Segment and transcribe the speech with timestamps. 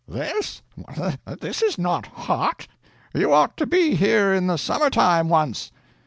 [0.07, 0.59] This
[1.61, 2.67] is not hot.
[3.13, 5.71] You ought to be here in the summer time once."